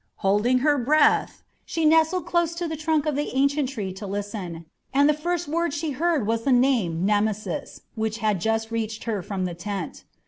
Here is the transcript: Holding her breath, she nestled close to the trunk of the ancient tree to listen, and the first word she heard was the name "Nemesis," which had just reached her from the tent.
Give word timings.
Holding 0.25 0.57
her 0.65 0.79
breath, 0.79 1.43
she 1.63 1.85
nestled 1.85 2.25
close 2.25 2.55
to 2.55 2.67
the 2.67 2.75
trunk 2.75 3.05
of 3.05 3.15
the 3.15 3.29
ancient 3.35 3.69
tree 3.69 3.93
to 3.93 4.07
listen, 4.07 4.65
and 4.91 5.07
the 5.07 5.13
first 5.13 5.47
word 5.47 5.75
she 5.75 5.91
heard 5.91 6.25
was 6.25 6.41
the 6.41 6.51
name 6.51 7.05
"Nemesis," 7.05 7.81
which 7.93 8.17
had 8.17 8.41
just 8.41 8.71
reached 8.71 9.03
her 9.03 9.21
from 9.21 9.45
the 9.45 9.53
tent. 9.53 10.05